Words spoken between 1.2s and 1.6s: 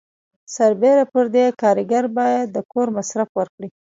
دې